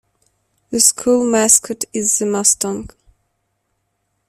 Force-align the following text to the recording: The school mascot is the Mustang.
The 0.71 0.79
school 0.79 1.23
mascot 1.31 1.83
is 1.93 2.17
the 2.17 2.25
Mustang. 2.25 2.89